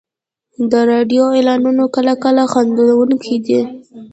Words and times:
د 0.71 0.73
راډیو 0.91 1.23
اعلانونه 1.37 1.83
کله 1.95 2.13
کله 2.23 2.43
خندونکي 2.51 3.35
وي. 3.45 3.61